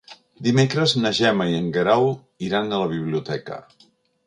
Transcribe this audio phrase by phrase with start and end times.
[0.45, 2.07] Dimecres na Gemma i en Guerau
[2.49, 3.63] iran a la biblioteca.